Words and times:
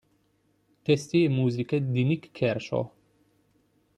Testi 0.83 1.25
e 1.25 1.29
musiche 1.29 1.91
di 1.91 2.03
Nik 2.03 2.31
Kershaw. 2.31 2.91